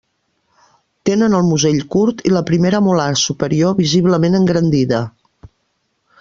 Tenen 1.09 1.35
el 1.39 1.45
musell 1.49 1.77
curt 1.97 2.23
i 2.29 2.33
la 2.35 2.43
primera 2.47 2.81
molar 2.87 3.07
superior 3.25 3.77
visiblement 3.83 4.41
engrandida. 4.41 5.05